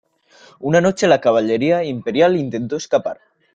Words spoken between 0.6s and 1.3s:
Una noche, la